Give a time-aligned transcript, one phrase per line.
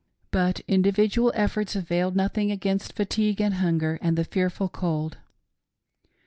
[0.31, 5.17] "But individual efforts availed nothing against fatigue and hunger, and the fearful cold.